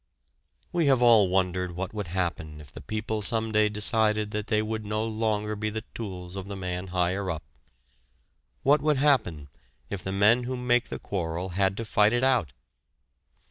We 0.71 0.87
have 0.87 1.03
all 1.03 1.29
wondered 1.29 1.75
what 1.75 1.93
would 1.93 2.07
happen 2.07 2.59
if 2.59 2.71
the 2.71 2.81
people 2.81 3.21
some 3.21 3.51
day 3.51 3.69
decided 3.69 4.31
that 4.31 4.47
they 4.47 4.59
would 4.63 4.83
no 4.83 5.05
longer 5.05 5.55
be 5.55 5.69
the 5.69 5.83
tools 5.93 6.35
of 6.35 6.47
the 6.47 6.55
man 6.55 6.87
higher 6.87 7.29
up, 7.29 7.43
what 8.63 8.81
would 8.81 8.97
happen 8.97 9.47
if 9.91 10.03
the 10.03 10.11
men 10.11 10.45
who 10.45 10.57
make 10.57 10.89
the 10.89 10.97
quarrel 10.97 11.49
had 11.49 11.77
to 11.77 11.85
fight 11.85 12.13
it 12.13 12.23
out. 12.23 12.51